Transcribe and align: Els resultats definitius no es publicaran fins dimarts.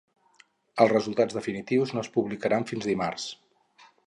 Els 0.85 0.93
resultats 0.93 1.37
definitius 1.39 1.95
no 1.99 2.05
es 2.07 2.11
publicaran 2.19 2.69
fins 2.73 2.93
dimarts. 2.93 3.29